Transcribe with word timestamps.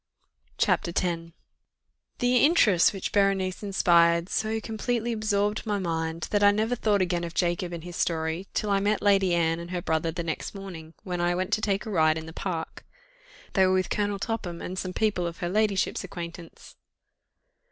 CHAPTER 0.57 0.89
X 0.95 1.31
The 2.17 2.37
interest 2.37 2.91
which 2.91 3.11
Berenice 3.11 3.61
inspired, 3.61 4.29
so 4.29 4.59
completely 4.59 5.11
absorbed 5.13 5.63
my 5.63 5.77
mind, 5.77 6.27
that 6.31 6.41
I 6.41 6.49
never 6.49 6.75
thought 6.75 7.03
again 7.03 7.23
of 7.23 7.35
Jacob 7.35 7.71
and 7.71 7.83
his 7.83 7.95
story, 7.97 8.47
till 8.55 8.71
I 8.71 8.79
met 8.79 9.03
Lady 9.03 9.35
Anne 9.35 9.59
and 9.59 9.69
her 9.69 9.81
brother 9.83 10.09
the 10.09 10.23
next 10.23 10.55
morning, 10.55 10.95
when 11.03 11.21
I 11.21 11.35
went 11.35 11.53
to 11.53 11.61
take 11.61 11.85
a 11.85 11.91
ride 11.91 12.17
in 12.17 12.25
the 12.25 12.33
park: 12.33 12.83
they 13.53 13.67
were 13.67 13.73
with 13.75 13.91
Colonel 13.91 14.17
Topham, 14.17 14.59
and 14.59 14.79
some 14.79 14.91
people 14.93 15.27
of 15.27 15.37
her 15.37 15.49
ladyship's 15.49 16.03
acquaintance. 16.03 16.75